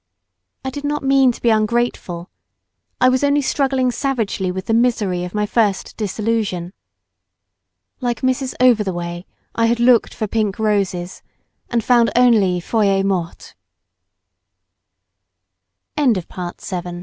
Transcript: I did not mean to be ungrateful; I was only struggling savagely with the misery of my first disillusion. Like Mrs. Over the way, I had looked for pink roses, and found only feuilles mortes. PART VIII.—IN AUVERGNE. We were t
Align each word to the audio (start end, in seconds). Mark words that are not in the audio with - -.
I 0.65 0.71
did 0.71 0.83
not 0.83 1.03
mean 1.03 1.31
to 1.31 1.39
be 1.43 1.51
ungrateful; 1.51 2.27
I 2.99 3.07
was 3.07 3.23
only 3.23 3.43
struggling 3.43 3.91
savagely 3.91 4.51
with 4.51 4.65
the 4.65 4.73
misery 4.73 5.23
of 5.25 5.35
my 5.35 5.45
first 5.45 5.95
disillusion. 5.95 6.73
Like 7.99 8.21
Mrs. 8.21 8.55
Over 8.59 8.83
the 8.83 8.93
way, 8.93 9.27
I 9.53 9.67
had 9.67 9.79
looked 9.79 10.15
for 10.15 10.25
pink 10.25 10.57
roses, 10.57 11.21
and 11.69 11.83
found 11.83 12.09
only 12.15 12.59
feuilles 12.59 13.05
mortes. 13.05 13.53
PART 15.95 16.15
VIII.—IN 16.15 16.17
AUVERGNE. 16.17 16.29
We 16.31 16.77
were 16.81 16.81
t 16.81 16.99